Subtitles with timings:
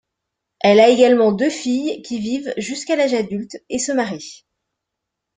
[0.61, 4.47] Elle a également deux filles qui vivent jusqu'à l'âge adulte et se marient.